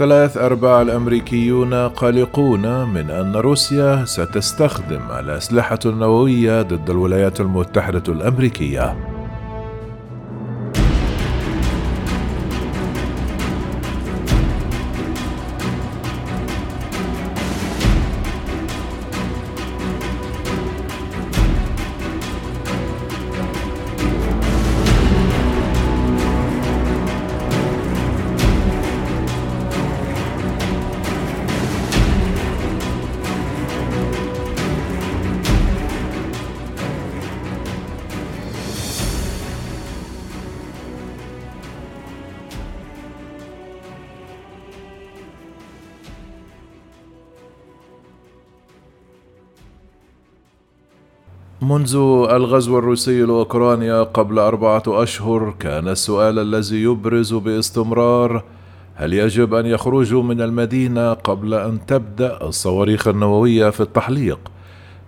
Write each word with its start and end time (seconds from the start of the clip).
ثلاث 0.00 0.36
أرباع 0.36 0.82
الأمريكيون 0.82 1.74
قلقون 1.74 2.88
من 2.88 3.10
أن 3.10 3.36
روسيا 3.36 4.04
ستستخدم 4.04 5.00
الأسلحة 5.18 5.78
النووية 5.86 6.62
ضد 6.62 6.90
الولايات 6.90 7.40
المتحدة 7.40 8.02
الأمريكية. 8.08 9.09
منذ 51.80 51.96
الغزو 52.30 52.78
الروسي 52.78 53.22
لاوكرانيا 53.22 54.02
قبل 54.02 54.38
أربعة 54.38 54.82
أشهر 54.88 55.54
كان 55.58 55.88
السؤال 55.88 56.38
الذي 56.38 56.82
يبرز 56.82 57.34
باستمرار 57.34 58.44
هل 58.94 59.12
يجب 59.12 59.54
أن 59.54 59.66
يخرجوا 59.66 60.22
من 60.22 60.40
المدينة 60.40 61.12
قبل 61.12 61.54
أن 61.54 61.86
تبدأ 61.86 62.38
الصواريخ 62.42 63.08
النووية 63.08 63.70
في 63.70 63.80
التحليق؟ 63.80 64.38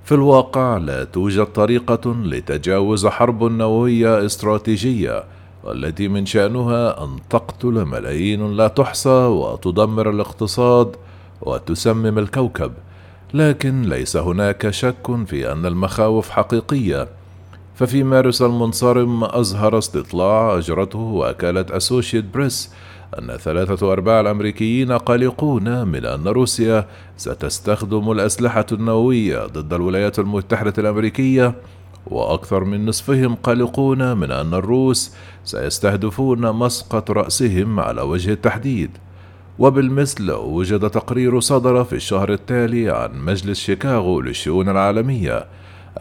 في 0.05 0.13
الواقع 0.13 0.77
لا 0.77 1.05
توجد 1.05 1.45
طريقة 1.45 2.15
لتجاوز 2.25 3.07
حرب 3.07 3.45
نووية 3.45 4.27
استراتيجية 4.27 5.25
والتي 5.65 6.09
من 6.09 6.27
شأنها 6.27 7.05
أن 7.05 7.17
تقتل 7.31 7.85
ملايين 7.85 8.57
لا 8.57 8.69
تحصى 8.69 9.27
وتدمر 9.27 10.11
الاقتصاد 10.11 10.97
وتسمم 11.43 12.19
الكوكب. 12.19 12.73
لكن 13.35 13.83
ليس 13.83 14.17
هناك 14.17 14.71
شك 14.71 15.25
في 15.27 15.53
أن 15.53 15.67
المخاوف 15.67 16.31
حقيقية. 16.31 17.09
ففي 17.75 18.03
مارس 18.03 18.43
المنصرم 18.43 19.25
أظهر 19.25 19.79
استطلاع 19.79 20.59
أجرته 20.59 20.99
وكالة 20.99 21.67
أسوشيت 21.71 22.25
بريس 22.25 22.71
أن 23.19 23.37
ثلاثة 23.37 23.93
أرباع 23.93 24.21
الأمريكيين 24.21 24.93
قلقون 24.93 25.89
من 25.89 26.05
أن 26.05 26.29
روسيا 26.29 26.87
ستستخدم 27.17 28.13
الأسلحة 28.13 28.67
النووية 28.73 29.47
ضد 29.47 29.73
الولايات 29.73 30.19
المتحدة 30.19 30.73
الأمريكية 30.79 31.55
وأكثر 32.07 32.65
من 32.65 32.87
نصفهم 32.87 33.35
قلقون 33.35 34.17
من 34.17 34.31
أن 34.31 34.55
الروس 34.55 35.13
سيستهدفون 35.45 36.53
مسقط 36.53 37.11
رأسهم 37.11 37.81
على 37.81 38.03
وجه 38.03 38.33
التحديد. 38.33 38.91
وبالمثل 39.63 40.31
وجد 40.31 40.91
تقرير 40.91 41.41
صدر 41.41 41.85
في 41.85 41.93
الشهر 41.93 42.33
التالي 42.33 42.91
عن 42.91 43.25
مجلس 43.25 43.59
شيكاغو 43.59 44.21
للشؤون 44.21 44.69
العالمية 44.69 45.47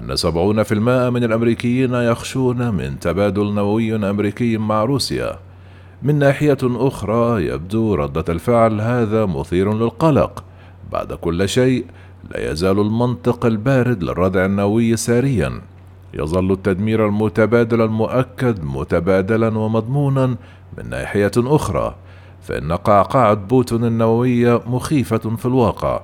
أن 0.02 0.16
70% 0.16 1.09
من 1.09 1.23
الأمريكيين 1.23 1.94
يخشون 1.94 2.73
من 2.73 3.00
تبادل 3.00 3.53
نووي 3.53 3.95
أمريكي 3.95 4.58
مع 4.58 4.84
روسيا. 4.84 5.40
من 6.03 6.20
ناحية 6.20 6.58
أخرى 6.64 7.45
يبدو 7.45 7.95
ردة 7.95 8.26
الفعل 8.30 8.81
هذا 8.81 9.26
مثير 9.26 9.73
للقلق. 9.73 10.44
بعد 10.92 11.14
كل 11.14 11.50
شيء 11.50 11.86
لا 12.31 12.52
يزال 12.52 12.80
المنطق 12.80 13.46
البارد 13.46 14.03
للردع 14.03 14.46
النووي 14.46 14.98
ساريا. 14.98 15.62
يظل 16.14 16.52
التدمير 16.52 17.08
المتبادل 17.08 17.81
المؤكد 17.81 18.64
متبادلا 18.64 19.58
ومضمونا 19.58 20.35
من 20.78 20.90
ناحية 20.90 21.31
أخرى. 21.38 21.96
فإن 22.51 22.72
قعقعة 22.72 23.34
بوتون 23.34 23.85
النووية 23.85 24.62
مخيفة 24.66 25.17
في 25.17 25.45
الواقع. 25.45 26.01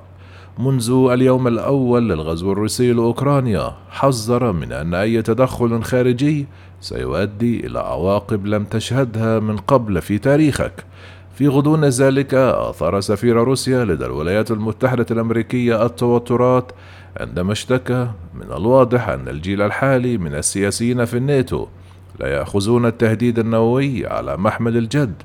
منذ 0.60 1.10
اليوم 1.12 1.48
الأول 1.48 2.10
للغزو 2.10 2.52
الروسي 2.52 2.94
لأوكرانيا 2.94 3.74
حذر 3.90 4.52
من 4.52 4.72
أن 4.72 4.94
أي 4.94 5.22
تدخل 5.22 5.84
خارجي 5.84 6.48
سيؤدي 6.82 7.68
إلى 7.68 7.80
عواقب 7.80 8.46
لم 8.46 8.64
تشهدها 8.64 9.40
من 9.40 9.58
قبل 9.58 10.02
في 10.02 10.18
تاريخك. 10.18 10.86
في 11.36 11.48
غضون 11.48 11.86
ذلك 11.86 12.34
أثار 12.34 13.00
سفير 13.00 13.36
روسيا 13.36 13.86
لدى 13.86 14.06
الولايات 14.06 14.52
المتحدة 14.52 15.06
الأمريكية 15.12 15.86
التوترات 15.86 16.72
عندما 17.20 17.52
اشتكى 17.52 18.08
من 18.34 18.52
الواضح 18.52 19.10
أن 19.10 19.28
الجيل 19.28 19.62
الحالي 19.62 20.18
من 20.18 20.36
السياسيين 20.36 21.06
في 21.06 21.18
الناتو 21.18 21.68
لا 22.20 22.28
يأخذون 22.28 22.86
التهديد 22.86 23.40
النووي 23.40 24.08
على 24.08 24.38
محمل 24.38 24.78
الجد. 24.78 25.24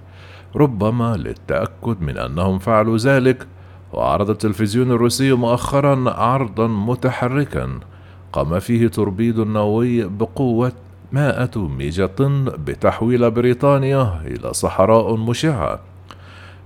ربما 0.57 1.17
للتأكد 1.17 2.01
من 2.01 2.19
أنهم 2.19 2.59
فعلوا 2.59 2.97
ذلك 2.97 3.47
وعرض 3.93 4.31
التلفزيون 4.31 4.91
الروسي 4.91 5.33
مؤخرا 5.33 6.11
عرضا 6.11 6.67
متحركا 6.67 7.81
قام 8.33 8.59
فيه 8.59 8.89
توربيد 8.89 9.41
نووي 9.41 10.05
بقوة 10.05 10.73
100 11.12 11.51
ميجا 11.57 12.07
طن 12.07 12.45
بتحويل 12.45 13.31
بريطانيا 13.31 14.21
إلى 14.25 14.53
صحراء 14.53 15.17
مشعة. 15.17 15.81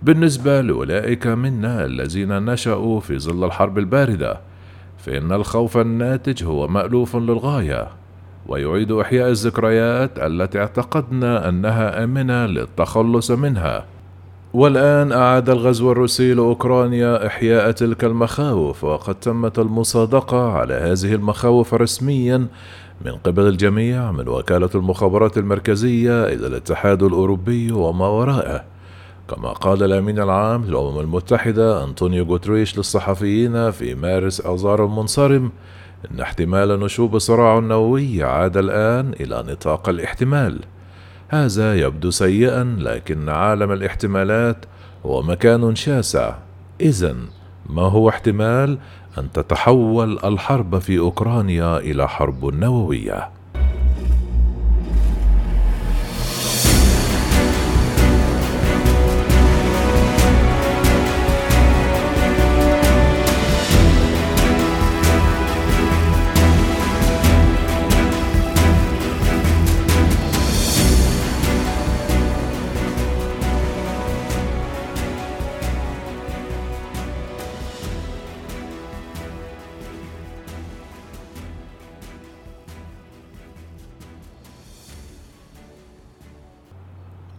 بالنسبة 0.03 0.61
لأولئك 0.61 1.27
منا 1.27 1.85
الذين 1.85 2.45
نشأوا 2.45 3.01
في 3.01 3.19
ظل 3.19 3.45
الحرب 3.45 3.79
الباردة 3.79 4.41
فإن 4.99 5.33
الخوف 5.33 5.77
الناتج 5.77 6.45
هو 6.45 6.69
مألوف 6.69 7.17
للغاية. 7.17 7.89
ويعيد 8.49 8.93
إحياء 8.93 9.31
الذكريات 9.31 10.19
التي 10.19 10.59
اعتقدنا 10.59 11.49
أنها 11.49 12.05
آمنة 12.05 12.47
للتخلص 12.47 13.31
منها. 13.31 13.85
والآن 14.55 15.13
أعاد 15.13 15.51
الغزو 15.51 15.93
الروسي 15.93 16.35
لأوكرانيا 16.35 17.27
إحياء 17.27 17.71
تلك 17.71 18.05
المخاوف 18.05 18.85
وقد 18.85 19.15
تمت 19.15 19.59
المصادقة 19.59 20.53
على 20.53 20.75
هذه 20.75 21.15
المخاوف 21.15 21.75
رسميا 21.75 22.47
من 23.05 23.13
قبل 23.13 23.43
الجميع 23.49 24.13
من 24.13 24.29
وكالة 24.29 24.71
المخابرات 24.75 25.39
المركزية 25.39 26.25
إلى 26.25 26.47
الاتحاد 26.47 27.03
الأوروبي 27.03 27.73
وما 27.73 28.09
وراءه. 28.09 28.65
كما 29.29 29.49
قال 29.49 29.83
الأمين 29.83 30.19
العام 30.19 30.65
للأمم 30.65 31.01
المتحدة 31.01 31.85
أنطونيو 31.85 32.25
غوتريش 32.25 32.77
للصحفيين 32.77 33.71
في 33.71 33.95
مارس 33.95 34.41
أذار 34.41 34.85
المنصرم 34.85 35.51
إن 36.11 36.21
احتمال 36.21 36.81
نشوب 36.81 37.19
صراع 37.19 37.59
نووي 37.59 38.23
عاد 38.23 38.57
الآن 38.57 39.13
إلى 39.21 39.45
نطاق 39.49 39.89
الاحتمال. 39.89 40.61
هذا 41.29 41.75
يبدو 41.75 42.11
سيئا 42.11 42.77
لكن 42.81 43.29
عالم 43.29 43.73
الاحتمالات 43.73 44.65
هو 45.07 45.23
مكان 45.23 45.75
شاسع. 45.75 46.35
إذا 46.81 47.17
ما 47.67 47.83
هو 47.83 48.09
احتمال 48.09 48.79
أن 49.19 49.33
تتحول 49.33 50.19
الحرب 50.25 50.79
في 50.79 50.99
أوكرانيا 50.99 51.79
إلى 51.79 52.09
حرب 52.09 52.55
نووية؟ 52.55 53.36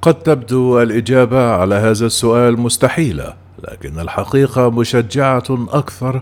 قد 0.07 0.24
تبدو 0.24 0.81
الإجابة 0.81 1.51
على 1.51 1.75
هذا 1.75 2.06
السؤال 2.06 2.59
مستحيلة 2.59 3.33
لكن 3.68 4.00
الحقيقة 4.00 4.69
مشجعة 4.69 5.44
أكثر. 5.69 6.21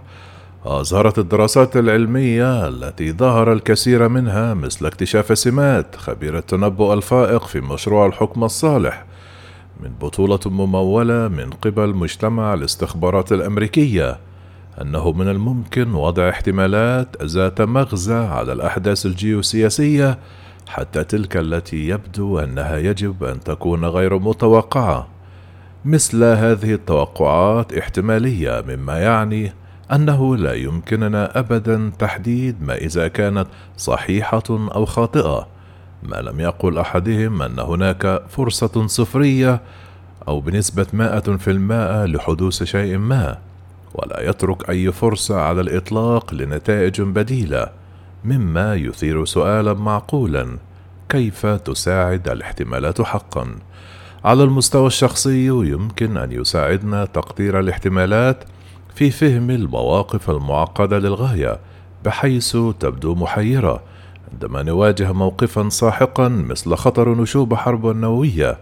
اظهرت 0.66 1.20
الدراسات 1.20 1.78
العلمية 1.78 2.68
التي 2.68 3.12
ظهر 3.12 3.54
الكثير 3.54 4.08
منها 4.08 4.54
مثل 4.54 4.86
اكتشاف 4.86 5.38
سمات 5.38 5.96
خبير 5.96 6.38
التنبؤ 6.38 6.94
الفائق 6.94 7.48
في 7.48 7.62
مشروع 7.62 8.06
الحكم 8.06 8.44
الصالح 8.44 9.06
من 9.80 9.92
بطولة 10.02 10.40
ممولة 10.46 11.28
من 11.28 11.50
قبل 11.50 11.96
مجتمع 11.96 12.54
الاستخبارات 12.54 13.32
الأمريكية 13.32 14.20
أنه 14.82 15.12
من 15.12 15.28
الممكن 15.30 15.94
وضع 15.94 16.30
احتمالات 16.30 17.24
ذات 17.24 17.62
مغزى 17.62 18.16
على 18.16 18.54
الأحداث 18.54 19.06
الجيوسياسية 19.06 20.20
حتى 20.68 21.04
تلك 21.04 21.38
التي 21.38 21.88
يبدو 21.88 22.40
أنها 22.40 22.78
يجب 22.78 23.24
أن 23.24 23.40
تكون 23.40 23.86
غير 23.86 24.20
متوقعة 24.20 25.08
مثل 25.86 26.24
هذه 26.24 26.74
التوقعات 26.74 27.74
احتمالية 27.74 28.64
مما 28.68 29.00
يعني 29.00 29.54
أنه 29.94 30.38
لا 30.38 30.54
يمكننا 30.54 31.40
أبدا 31.40 31.92
تحديد 32.00 32.64
ما 32.64 32.76
إذا 32.76 33.08
كانت 33.08 33.48
صحيحة 33.78 34.44
أو 34.50 34.86
خاطئة. 34.86 35.48
ما 36.04 36.16
لم 36.16 36.40
يقل 36.40 36.78
أحدهم 36.78 37.42
أن 37.42 37.60
هناك 37.60 38.24
فرصة 38.30 38.88
صفرية 38.88 39.62
أو 40.28 40.40
بنسبة 40.40 40.88
مائة 40.94 41.20
في 41.20 41.52
المائة 41.52 42.06
لحدوث 42.06 42.64
شيء 42.64 42.98
ما 42.98 43.38
ولا 43.94 44.30
يترك 44.30 44.70
أي 44.70 44.92
فرصة 44.92 45.42
على 45.42 45.62
الإطلاق 45.62 46.34
لنتائج 46.34 47.02
بديلة. 47.02 47.68
مما 48.26 48.76
يثير 48.76 49.26
سؤالا 49.26 49.74
معقولا 49.74 50.58
كيف 51.10 51.46
تساعد 51.46 52.30
الاحتمالات 52.30 53.02
حقا؟ 53.02 53.56
على 54.26 54.44
المستوى 54.44 54.88
الشخصي 54.88 55.48
يمكن 55.48 56.18
أن 56.18 56.32
يساعدنا 56.32 57.06
تقدير 57.06 57.60
الاحتمالات 57.60 58.44
في 58.96 59.12
فهم 59.12 59.50
المواقف 59.50 60.30
المعقدة 60.30 61.00
للغاية 61.00 61.60
بحيث 62.06 62.58
تبدو 62.80 63.16
محيرة 63.16 63.84
عندما 64.34 64.64
نواجه 64.64 65.12
موقفا 65.12 65.70
ساحقا 65.70 66.28
مثل 66.28 66.76
خطر 66.76 67.22
نشوب 67.22 67.54
حرب 67.54 67.86
نووية 67.86 68.58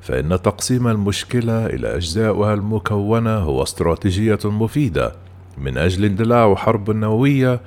فإن 0.00 0.42
تقسيم 0.42 0.88
المشكلة 0.88 1.66
إلى 1.66 1.96
اجزائها 1.96 2.54
المكونة 2.54 3.36
هو 3.36 3.62
استراتيجية 3.62 4.38
مفيدة 4.44 5.12
من 5.58 5.78
أجل 5.78 6.04
اندلاع 6.04 6.54
حرب 6.54 6.90
نووية 6.90 7.60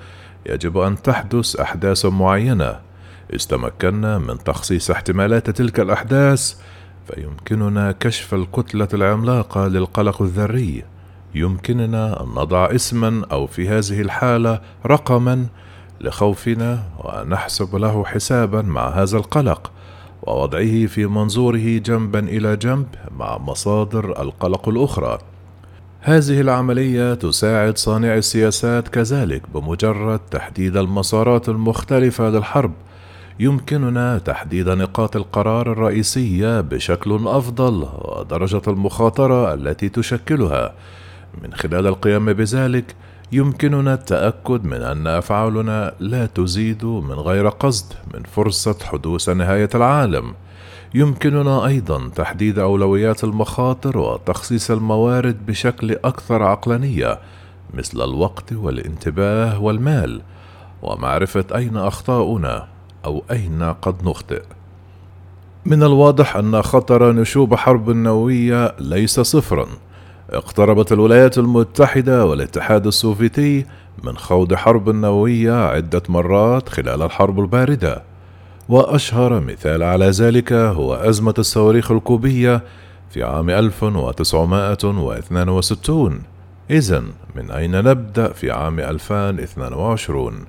يجب 0.45 0.77
أن 0.77 1.01
تحدث 1.01 1.55
أحداث 1.55 2.05
معينة. 2.05 2.79
استمكنا 3.35 4.17
من 4.17 4.37
تخصيص 4.37 4.91
احتمالات 4.91 5.49
تلك 5.49 5.79
الأحداث 5.79 6.55
فيمكننا 7.07 7.91
كشف 7.91 8.33
الكتلة 8.33 8.87
العملاقة 8.93 9.67
للقلق 9.67 10.21
الذري. 10.21 10.83
يمكننا 11.35 12.23
أن 12.23 12.27
نضع 12.27 12.75
اسما 12.75 13.25
أو 13.31 13.47
في 13.47 13.69
هذه 13.69 14.01
الحالة 14.01 14.61
رقما 14.85 15.45
لخوفنا 16.01 16.83
ونحسب 16.99 17.75
له 17.75 18.05
حسابا 18.05 18.61
مع 18.61 18.89
هذا 18.89 19.17
القلق 19.17 19.71
ووضعه 20.23 20.85
في 20.85 21.05
منظوره 21.05 21.77
جنبا 21.77 22.19
إلى 22.19 22.55
جنب 22.55 22.87
مع 23.17 23.37
مصادر 23.37 24.21
القلق 24.21 24.69
الأخرى. 24.69 25.17
هذه 26.07 26.41
العملية 26.41 27.13
تساعد 27.13 27.77
صانعي 27.77 28.17
السياسات 28.17 28.87
كذلك 28.87 29.41
بمجرد 29.53 30.19
تحديد 30.19 30.77
المسارات 30.77 31.49
المختلفة 31.49 32.29
للحرب. 32.29 32.71
يمكننا 33.39 34.17
تحديد 34.17 34.69
نقاط 34.69 35.15
القرار 35.15 35.71
الرئيسية 35.71 36.61
بشكل 36.61 37.27
أفضل 37.27 37.87
ودرجة 38.01 38.61
المخاطرة 38.67 39.53
التي 39.53 39.89
تشكلها. 39.89 40.73
من 41.43 41.53
خلال 41.53 41.87
القيام 41.87 42.33
بذلك 42.33 42.95
يمكننا 43.31 43.93
التأكد 43.93 44.65
من 44.65 44.81
أن 44.81 45.07
أفعالنا 45.07 45.93
لا 45.99 46.25
تزيد 46.25 46.85
من 46.85 47.15
غير 47.15 47.49
قصد 47.49 47.93
من 48.13 48.23
فرصة 48.23 48.77
حدوث 48.83 49.29
نهاية 49.29 49.69
العالم. 49.75 50.33
يمكننا 50.95 51.65
أيضا 51.65 52.09
تحديد 52.15 52.59
أولويات 52.59 53.23
المخاطر 53.23 53.97
وتخصيص 53.97 54.71
الموارد 54.71 55.45
بشكل 55.45 55.91
أكثر 55.91 56.43
عقلانية 56.43 57.19
مثل 57.73 58.01
الوقت 58.01 58.53
والانتباه 58.53 59.61
والمال 59.61 60.21
ومعرفة 60.81 61.45
أين 61.55 61.77
أخطاؤنا 61.77 62.67
أو 63.05 63.23
أين 63.31 63.63
قد 63.63 63.95
نخطئ. 64.07 64.41
من 65.65 65.83
الواضح 65.83 66.35
أن 66.35 66.61
خطر 66.61 67.11
نشوب 67.11 67.55
حرب 67.55 67.89
نووية 67.89 68.75
ليس 68.79 69.19
صفرا. 69.19 69.65
اقتربت 70.29 70.91
الولايات 70.91 71.37
المتحدة 71.37 72.25
والاتحاد 72.25 72.87
السوفيتي 72.87 73.65
من 74.03 74.17
خوض 74.17 74.53
حرب 74.53 74.89
نووية 74.89 75.67
عدة 75.67 76.03
مرات 76.09 76.69
خلال 76.69 77.01
الحرب 77.01 77.39
الباردة. 77.39 78.14
وأشهر 78.69 79.39
مثال 79.39 79.83
على 79.83 80.09
ذلك 80.09 80.53
هو 80.53 80.93
أزمة 80.93 81.33
الصواريخ 81.37 81.91
الكوبية 81.91 82.61
في 83.09 83.23
عام 83.23 83.49
1962 83.49 86.21
إذا 86.69 87.03
من 87.35 87.51
أين 87.51 87.71
نبدأ 87.71 88.33
في 88.33 88.51
عام 88.51 88.79
2022 88.79 90.45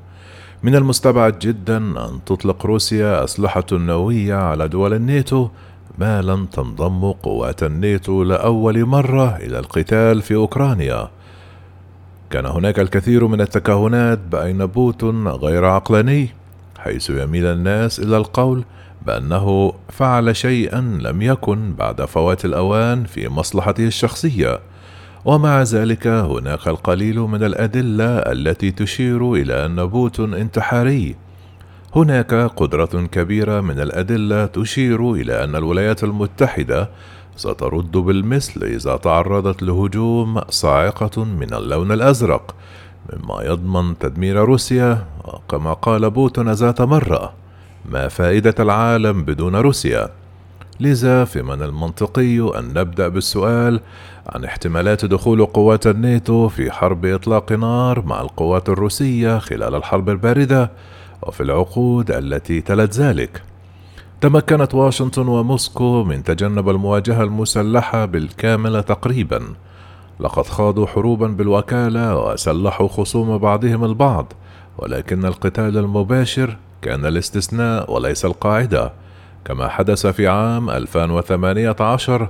من 0.63 0.75
المستبعد 0.75 1.39
جدا 1.39 1.77
أن 1.77 2.19
تطلق 2.27 2.67
روسيا 2.67 3.25
أسلحة 3.25 3.65
نووية 3.73 4.35
على 4.35 4.69
دول 4.69 4.95
الناتو 4.95 5.49
ما 5.99 6.23
لم 6.23 6.47
تنضم 6.47 7.13
قوات 7.13 7.63
الناتو 7.63 8.23
لأول 8.23 8.85
مرة 8.85 9.37
إلى 9.37 9.59
القتال 9.59 10.23
في 10.23 10.35
أوكرانيا. 10.35 11.09
كان 12.31 12.47
هناك 12.47 12.81
الكثير 12.81 13.27
من 13.27 13.41
التكهنات 13.41 14.19
بأن 14.19 14.67
بوتون 14.67 15.29
غير 15.29 15.65
عقلاني 15.65 16.29
حيث 16.79 17.11
يميل 17.11 17.47
الناس 17.47 18.01
إلى 18.01 18.17
القول 18.17 18.65
بأنه 19.07 19.73
فعل 19.89 20.37
شيئا 20.37 20.81
لم 20.81 21.23
يكن 21.23 21.75
بعد 21.75 22.05
فوات 22.05 22.45
الأوان 22.45 23.05
في 23.05 23.29
مصلحته 23.29 23.87
الشخصية. 23.87 24.61
ومع 25.25 25.63
ذلك 25.63 26.07
هناك 26.07 26.69
القليل 26.69 27.21
من 27.21 27.45
الأدلة 27.45 28.19
التي 28.19 28.71
تشير 28.71 29.35
إلى 29.35 29.67
أن 29.67 29.87
بوتين 29.87 30.35
انتحاري. 30.35 31.17
هناك 31.97 32.35
قدر 32.35 33.07
كبير 33.13 33.61
من 33.61 33.81
الأدلة 33.81 34.47
تشير 34.47 35.13
إلى 35.13 35.45
أن 35.45 35.57
الولايات 35.57 36.05
المتحدة 36.05 36.91
سترد 37.37 37.93
بالمثل 37.93 38.63
إذا 38.65 38.97
تعرضت 38.97 39.63
لهجوم 39.63 40.41
صاعقة 40.51 41.25
من 41.25 41.55
اللون 41.55 41.93
الأزرق 41.93 42.55
مما 43.13 43.43
يضمن 43.43 43.99
تدمير 43.99 44.37
روسيا 44.37 45.07
وكما 45.25 45.73
قال 45.73 46.11
بوتون 46.11 46.53
ذات 46.53 46.83
مرة 46.83 47.33
ما 47.91 48.09
فائدة 48.09 48.55
العالم 48.59 49.25
بدون 49.25 49.57
روسيا 49.57 50.09
لذا 50.81 51.25
فمن 51.25 51.63
المنطقي 51.63 52.59
أن 52.59 52.69
نبدأ 52.69 53.09
بالسؤال 53.09 53.81
عن 54.27 54.45
احتمالات 54.45 55.05
دخول 55.05 55.47
قوات 55.47 55.87
الناتو 55.87 56.49
في 56.49 56.71
حرب 56.71 57.07
إطلاق 57.07 57.53
نار 57.53 58.07
مع 58.07 58.21
القوات 58.21 58.69
الروسية 58.69 59.39
خلال 59.39 59.75
الحرب 59.75 60.11
الباردة 60.11 60.71
وفي 61.23 61.43
العقود 61.43 62.11
التي 62.11 62.61
تلت 62.61 62.95
ذلك. 62.95 63.43
تمكنت 64.21 64.75
واشنطن 64.75 65.29
وموسكو 65.29 66.05
من 66.05 66.25
تجنب 66.25 66.69
المواجهة 66.69 67.23
المسلحة 67.23 68.05
بالكامل 68.05 68.83
تقريبا. 68.83 69.43
لقد 70.21 70.47
خاضوا 70.47 70.87
حروبا 70.87 71.27
بالوكالة 71.27 72.19
وسلحوا 72.19 72.89
خصوم 72.89 73.39
بعضهم 73.39 73.85
البعض، 73.85 74.33
ولكن 74.79 75.25
القتال 75.25 75.79
المباشر 75.79 76.57
كان 76.83 77.07
الاستثناء 77.07 77.93
وليس 77.93 78.25
القاعدة. 78.25 78.93
كما 79.45 79.69
حدث 79.69 80.07
في 80.07 80.29
عام 80.29 80.71
2018 80.71 82.29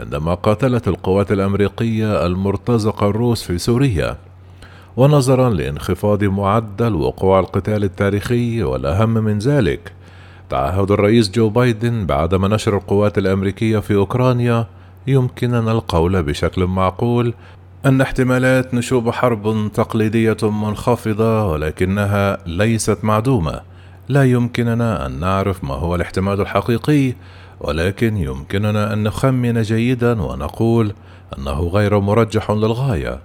عندما 0.00 0.34
قاتلت 0.34 0.88
القوات 0.88 1.32
الأمريكية 1.32 2.26
المرتزقة 2.26 3.08
الروس 3.08 3.42
في 3.42 3.58
سوريا 3.58 4.16
ونظرا 4.96 5.50
لانخفاض 5.50 6.24
معدل 6.24 6.94
وقوع 6.94 7.40
القتال 7.40 7.84
التاريخي 7.84 8.62
والأهم 8.62 9.14
من 9.14 9.38
ذلك 9.38 9.92
تعهد 10.50 10.90
الرئيس 10.90 11.30
جو 11.30 11.48
بايدن 11.48 12.06
بعدم 12.06 12.54
نشر 12.54 12.76
القوات 12.76 13.18
الأمريكية 13.18 13.78
في 13.78 13.94
أوكرانيا 13.94 14.66
يمكننا 15.06 15.72
القول 15.72 16.22
بشكل 16.22 16.64
معقول. 16.66 17.34
أن 17.86 18.00
احتمالات 18.00 18.74
نشوب 18.74 19.10
حرب 19.10 19.72
تقليدية 19.74 20.36
منخفضة 20.42 21.46
ولكنها 21.46 22.38
ليست 22.46 22.98
معدومة. 23.02 23.60
لا 24.08 24.24
يمكننا 24.24 25.06
أن 25.06 25.20
نعرف 25.20 25.64
ما 25.64 25.74
هو 25.74 25.94
الاحتمال 25.94 26.40
الحقيقي 26.40 27.14
ولكن 27.60 28.16
يمكننا 28.16 28.92
أن 28.92 29.02
نخمن 29.02 29.62
جيدا 29.62 30.22
ونقول 30.22 30.92
أنه 31.38 31.60
غير 31.60 32.00
مرجح 32.00 32.50
للغاية 32.50 33.20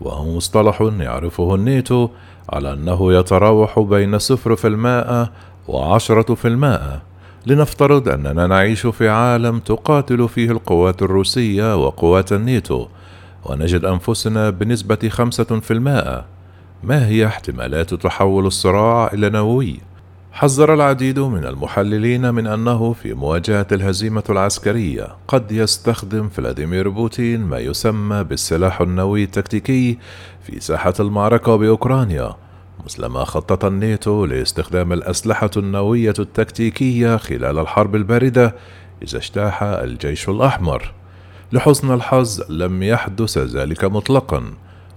وهو 0.00 0.36
مصطلح 0.36 0.92
يعرفه 0.98 1.54
النيتو 1.54 2.08
على 2.50 2.72
أنه 2.72 3.12
يتراوح 3.12 3.80
بين 3.80 4.18
صفر 4.18 4.56
في 4.56 4.68
المائة 4.68 5.30
وعشرة 5.68 6.34
في 6.34 6.48
المائة. 6.48 7.02
لنفترض 7.46 8.08
أننا 8.08 8.46
نعيش 8.46 8.86
في 8.86 9.08
عالم 9.08 9.58
تقاتل 9.58 10.28
فيه 10.28 10.50
القوات 10.50 11.02
الروسية 11.02 11.86
وقوات 11.86 12.32
النيتو 12.32 12.86
ونجد 13.44 13.84
أنفسنا 13.84 14.50
بنسبة 14.50 15.08
خمسة 15.08 15.44
في 15.44 15.70
المائة 15.70 16.24
ما 16.82 17.06
هي 17.06 17.26
احتمالات 17.26 17.94
تحول 17.94 18.46
الصراع 18.46 19.10
إلى 19.14 19.30
نووي؟ 19.30 19.80
حذر 20.32 20.74
العديد 20.74 21.18
من 21.18 21.44
المحللين 21.44 22.34
من 22.34 22.46
أنه 22.46 22.92
في 22.92 23.14
مواجهة 23.14 23.66
الهزيمة 23.72 24.24
العسكرية 24.30 25.08
قد 25.28 25.52
يستخدم 25.52 26.28
فلاديمير 26.28 26.88
بوتين 26.88 27.40
ما 27.40 27.58
يسمى 27.58 28.24
بالسلاح 28.24 28.80
النووي 28.80 29.24
التكتيكي 29.24 29.98
في 30.42 30.60
ساحة 30.60 30.94
المعركة 31.00 31.56
بأوكرانيا 31.56 32.34
مثلما 32.84 33.24
خطط 33.24 33.64
الناتو 33.64 34.24
لاستخدام 34.24 34.92
الأسلحة 34.92 35.50
النووية 35.56 36.14
التكتيكية 36.18 37.16
خلال 37.16 37.58
الحرب 37.58 37.96
الباردة 37.96 38.54
إذا 39.02 39.18
اجتاح 39.18 39.62
الجيش 39.62 40.28
الأحمر. 40.28 40.92
لحسن 41.52 41.94
الحظ 41.94 42.40
لم 42.48 42.82
يحدث 42.82 43.38
ذلك 43.38 43.84
مطلقا 43.84 44.44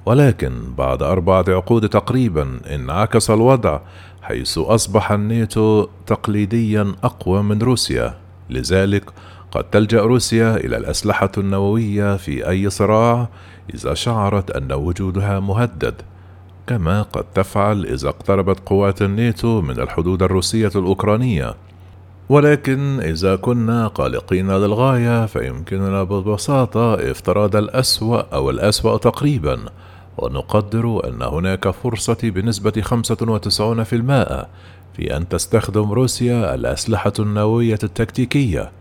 ولكن 0.05 0.73
بعد 0.77 1.03
أربعة 1.03 1.45
عقود 1.47 1.89
تقريبا 1.89 2.59
انعكس 2.73 3.29
الوضع 3.29 3.79
حيث 4.21 4.57
أصبح 4.57 5.11
الناتو 5.11 5.87
تقليديا 6.07 6.95
أقوى 7.03 7.43
من 7.43 7.61
روسيا. 7.61 8.17
لذلك 8.49 9.09
قد 9.51 9.63
تلجأ 9.63 10.01
روسيا 10.01 10.55
إلى 10.55 10.77
الأسلحة 10.77 11.31
النووية 11.37 12.17
في 12.17 12.49
أي 12.49 12.69
صراع 12.69 13.29
إذا 13.73 13.93
شعرت 13.93 14.51
أن 14.51 14.71
وجودها 14.71 15.39
مهدد. 15.39 16.01
كما 16.67 17.01
قد 17.01 17.24
تفعل 17.36 17.86
إذا 17.86 18.10
اقتربت 18.10 18.60
قوات 18.65 19.01
الناتو 19.01 19.62
من 19.62 19.79
الحدود 19.79 20.24
الروسية 20.24 20.72
الأوكرانية. 20.75 21.55
ولكن 22.29 23.00
إذا 23.00 23.36
كنا 23.36 23.88
قلقين 23.88 24.51
للغاية 24.51 25.25
فيمكننا 25.25 26.03
ببساطة 26.03 26.93
افتراض 27.12 27.55
الأسوأ 27.55 28.22
أو 28.36 28.50
الأسوأ 28.50 28.98
تقريبا. 28.98 29.60
ونقدر 30.17 31.07
أن 31.07 31.22
هناك 31.22 31.69
فرصة 31.69 32.17
بنسبة 32.24 32.81
95% 32.81 34.48
في 34.93 35.17
أن 35.17 35.29
تستخدم 35.29 35.91
روسيا 35.91 36.55
الأسلحة 36.55 37.13
النووية 37.19 37.79
التكتيكية. 37.84 38.72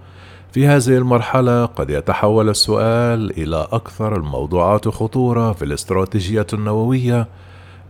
في 0.52 0.66
هذه 0.66 0.96
المرحلة 0.98 1.64
قد 1.64 1.90
يتحول 1.90 2.48
السؤال 2.48 3.30
إلى 3.30 3.68
أكثر 3.72 4.16
الموضوعات 4.16 4.88
خطورة 4.88 5.52
في 5.52 5.64
الاستراتيجية 5.64 6.46
النووية 6.52 7.26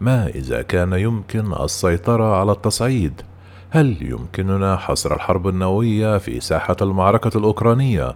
ما 0.01 0.27
إذا 0.27 0.63
كان 0.63 0.93
يمكن 0.93 1.53
السيطرة 1.53 2.37
على 2.41 2.53
التصعيد؟ 2.53 3.23
هل 3.71 3.97
يمكننا 4.01 4.77
حصر 4.77 5.15
الحرب 5.15 5.49
النووية 5.49 6.19
في 6.19 6.41
ساحة 6.41 6.77
المعركة 6.83 7.39
الأوكرانية؟ 7.39 8.09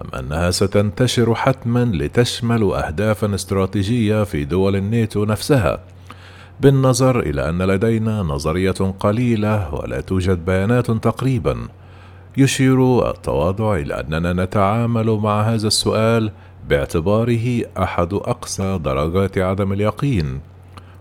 أم 0.00 0.18
أنها 0.18 0.50
ستنتشر 0.50 1.34
حتما 1.34 1.84
لتشمل 1.84 2.62
أهدافا 2.72 3.34
استراتيجية 3.34 4.24
في 4.24 4.44
دول 4.44 4.76
الناتو 4.76 5.24
نفسها؟ 5.24 5.78
بالنظر 6.60 7.20
إلى 7.20 7.48
أن 7.48 7.62
لدينا 7.62 8.22
نظرية 8.22 8.94
قليلة 9.00 9.74
ولا 9.74 10.00
توجد 10.00 10.44
بيانات 10.44 10.90
تقريبا 10.90 11.68
يشير 12.36 13.10
التواضع 13.10 13.74
إلى 13.74 14.00
أننا 14.00 14.44
نتعامل 14.44 15.10
مع 15.10 15.42
هذا 15.42 15.66
السؤال 15.66 16.32
باعتباره 16.68 17.62
أحد 17.78 18.14
أقصى 18.14 18.78
درجات 18.78 19.38
عدم 19.38 19.72
اليقين. 19.72 20.40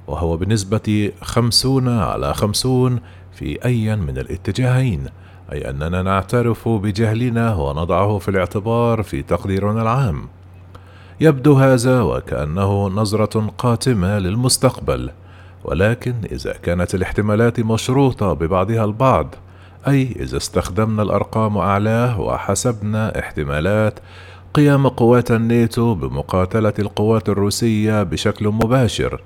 وهو 0.10 0.38
بنسبة 0.38 1.12
خمسون 1.22 1.89
على 1.89 2.34
خمسون 2.34 3.00
في 3.34 3.66
أي 3.66 3.96
من 3.96 4.18
الاتجاهين 4.18 5.06
أي 5.51 5.70
أننا 5.70 6.01
نعترف 6.01 6.68
بجهلنا 6.68 7.56
ونضعه 7.56 8.18
في 8.18 8.30
الاعتبار 8.30 9.04
في 9.04 9.22
تقديرنا 9.22 9.82
العام. 9.82 10.28
يبدو 11.22 11.54
هذا 11.54 12.01
وكأنه 12.01 12.88
نظرة 12.88 13.54
قاتمة 13.58 14.20
للمستقبل 14.20 15.10
ولكن 15.63 16.16
إذا 16.32 16.54
كانت 16.54 16.96
الاحتمالات 16.96 17.60
مشروطة 17.60 18.34
ببعضها 18.34 18.86
البعض 18.86 19.36
أي 19.88 20.16
إذا 20.20 20.38
استخدمنا 20.38 21.01
الأرقام 21.01 21.58
أعلاه 21.58 22.22
وحسبنا 22.22 23.20
احتمالات 23.20 24.00
قيام 24.54 24.88
قوات 24.88 25.32
الناتو 25.32 25.94
بمقاتلة 25.94 26.74
القوات 26.80 27.30
الروسية 27.30 28.04
بشكل 28.04 28.48
مباشر. 28.48 29.22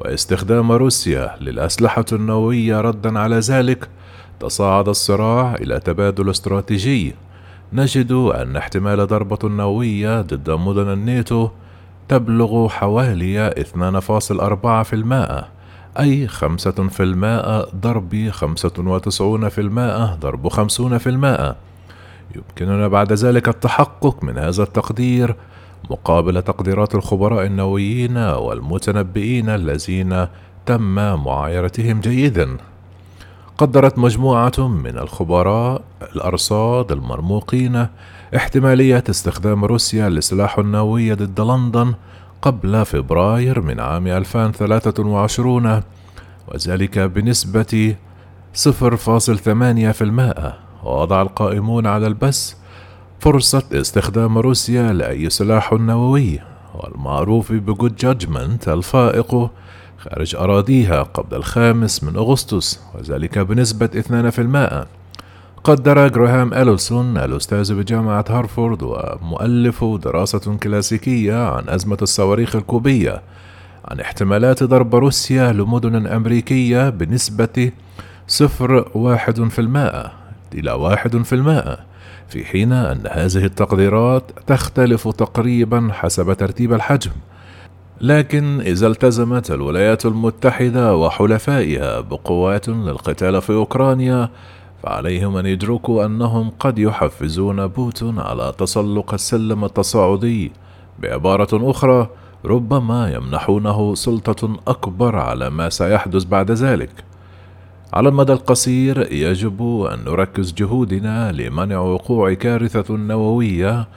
واستخدام 0.00 0.72
روسيا 0.72 1.36
للأسلحة 1.40 2.04
النووية 2.12 2.80
ردا 2.80 3.18
على 3.18 3.38
ذلك 3.38 3.88
تصاعد 4.40 4.88
الصراع 4.88 5.54
إلى 5.54 5.80
تبادل 5.80 6.30
استراتيجي. 6.30 7.14
نجد 7.72 8.12
أن 8.12 8.56
احتمال 8.56 9.06
ضربة 9.06 9.48
نووية 9.48 10.20
ضد 10.20 10.50
مدن 10.50 10.92
الناتو 10.92 11.48
تبلغ 12.08 12.68
حوالي 12.68 13.50
2.4% 13.50 15.44
أي 15.98 16.28
5% 16.28 16.40
ضرب 17.74 18.30
95% 18.30 18.40
ضرب 20.20 20.48
50% 20.48 21.54
يمكننا 22.36 22.88
بعد 22.88 23.12
ذلك 23.12 23.48
التحقق 23.48 24.24
من 24.24 24.38
هذا 24.38 24.62
التقدير 24.62 25.36
مقابل 25.90 26.42
تقديرات 26.42 26.94
الخبراء 26.94 27.46
النوويين 27.46 28.16
والمتنبئين 28.16 29.48
الذين 29.48 30.26
تم 30.66 30.94
معايرتهم 31.24 32.00
جيدا. 32.00 32.56
قدرت 33.58 33.98
مجموعة 33.98 34.68
من 34.68 34.98
الخبراء 34.98 35.82
الأرصاد 36.02 36.92
المرموقين 36.92 37.86
احتمالية 38.36 39.04
استخدام 39.10 39.64
روسيا 39.64 40.08
لسلاح 40.08 40.58
النووي 40.58 41.12
ضد 41.12 41.40
لندن 41.40 41.94
قبل 42.42 42.84
فبراير 42.84 43.60
من 43.60 43.80
عام 43.80 44.06
2023 44.06 45.80
وذلك 46.48 46.98
بنسبة 46.98 47.96
0.8% 48.54 48.70
ووضع 50.84 51.22
القائمون 51.22 51.86
على 51.86 52.06
البث 52.06 52.54
فرصة 53.20 53.62
استخدام 53.72 54.38
روسيا 54.38 54.92
لأي 54.92 55.30
سلاح 55.30 55.72
نووي 55.72 56.40
والمعروف 56.74 57.52
بجود 57.52 57.96
جادجمنت 57.96 58.68
الفائق 58.68 59.50
خارج 59.98 60.36
أراضيها 60.36 61.02
قبل 61.02 61.36
الخامس 61.36 62.04
من 62.04 62.16
أغسطس 62.16 62.80
وذلك 62.94 63.38
بنسبة 63.38 63.88
2% 64.84 64.86
قدر 65.64 66.08
جراهام 66.08 66.54
ألوسون 66.54 67.18
الأستاذ 67.18 67.74
بجامعة 67.74 68.24
هارفورد 68.28 68.82
ومؤلف 68.82 69.84
دراسة 69.84 70.56
كلاسيكية 70.56 71.48
عن 71.50 71.68
أزمة 71.68 71.98
الصواريخ 72.02 72.56
الكوبية 72.56 73.22
عن 73.84 74.00
احتمالات 74.00 74.62
ضرب 74.62 74.94
روسيا 74.94 75.52
لمدن 75.52 76.06
أمريكية 76.06 76.90
بنسبة 76.90 77.72
صفر 78.28 78.90
واحد 78.94 79.48
في 79.48 79.58
المائة 79.58 80.12
إلى 80.54 80.72
واحد 80.72 81.22
في 81.22 81.34
المائة. 81.34 81.89
في 82.30 82.44
حين 82.44 82.72
أن 82.72 83.00
هذه 83.10 83.44
التقديرات 83.44 84.22
تختلف 84.46 85.08
تقريبا 85.08 85.88
حسب 85.92 86.32
ترتيب 86.32 86.72
الحجم 86.72 87.10
لكن 88.00 88.60
إذا 88.60 88.86
التزمت 88.86 89.50
الولايات 89.50 90.06
المتحدة 90.06 90.96
وحلفائها 90.96 92.00
بقوات 92.00 92.68
للقتال 92.68 93.42
في 93.42 93.52
أوكرانيا 93.52 94.30
فعليهم 94.82 95.36
أن 95.36 95.46
يدركوا 95.46 96.06
أنهم 96.06 96.50
قد 96.60 96.78
يحفزون 96.78 97.66
بوتون 97.66 98.18
على 98.18 98.52
تسلق 98.58 99.14
السلم 99.14 99.64
التصاعدي 99.64 100.52
بعبارة 100.98 101.70
أخرى 101.70 102.08
ربما 102.44 103.12
يمنحونه 103.12 103.94
سلطة 103.94 104.56
أكبر 104.68 105.16
على 105.16 105.50
ما 105.50 105.68
سيحدث 105.68 106.24
بعد 106.24 106.50
ذلك. 106.50 107.09
على 107.92 108.08
المدى 108.08 108.32
القصير 108.32 109.12
يجب 109.12 109.86
أن 109.92 110.04
نركز 110.04 110.52
جهودنا 110.52 111.32
لمنع 111.32 111.78
وقوع 111.78 112.32
كارثة 112.34 112.96
نووية 112.96 113.88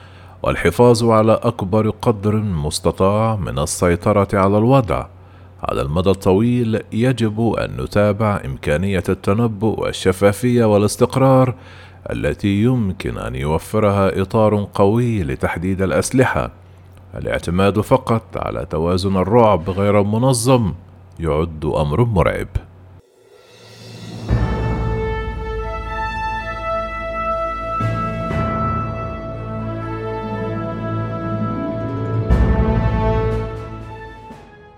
والحفاظ 0.42 1.04
على 1.04 1.32
أكبر 1.32 1.90
قدر 1.90 2.36
مستطاع 2.36 3.36
من 3.36 3.58
السيطرة 3.58 4.28
على 4.32 4.58
الوضع. 4.58 5.06
على 5.62 5.82
المدى 5.82 6.10
الطويل 6.10 6.80
يجب 6.92 7.40
أن 7.58 7.82
نتابع 7.84 8.40
إمكانية 8.44 9.02
التنبؤ 9.08 9.80
والشفافية 9.80 10.64
والاستقرار 10.64 11.54
التي 12.10 12.62
يمكن 12.62 13.18
أن 13.18 13.34
يوفرها 13.34 14.22
إطار 14.22 14.68
قوي 14.74 15.22
لتحديد 15.22 15.82
الأسلحة. 15.82 16.50
الاعتماد 17.14 17.80
فقط 17.80 18.36
على 18.36 18.66
توازن 18.70 19.16
الرعب 19.16 19.70
غير 19.70 20.00
المنظم 20.00 20.72
يعد 21.20 21.64
أمر 21.64 22.04
مرعب. 22.04 22.48